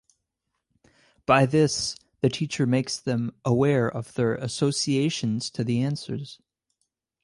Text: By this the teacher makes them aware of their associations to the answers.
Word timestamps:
By 1.27 1.45
this 1.45 1.95
the 2.21 2.29
teacher 2.29 2.65
makes 2.65 2.97
them 2.97 3.35
aware 3.45 3.87
of 3.87 4.15
their 4.15 4.33
associations 4.33 5.51
to 5.51 5.63
the 5.63 5.83
answers. 5.83 6.39